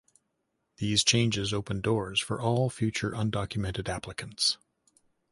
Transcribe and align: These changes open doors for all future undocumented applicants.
These 0.77 1.03
changes 1.03 1.53
open 1.53 1.79
doors 1.79 2.19
for 2.19 2.41
all 2.41 2.71
future 2.71 3.11
undocumented 3.11 3.87
applicants. 3.87 4.57